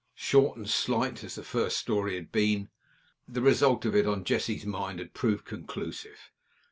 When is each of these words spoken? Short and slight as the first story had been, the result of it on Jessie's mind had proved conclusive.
Short 0.15 0.57
and 0.57 0.67
slight 0.67 1.23
as 1.23 1.35
the 1.35 1.43
first 1.43 1.77
story 1.77 2.15
had 2.15 2.31
been, 2.31 2.69
the 3.27 3.39
result 3.39 3.85
of 3.85 3.95
it 3.95 4.07
on 4.07 4.23
Jessie's 4.23 4.65
mind 4.65 4.97
had 4.97 5.13
proved 5.13 5.45
conclusive. 5.45 6.31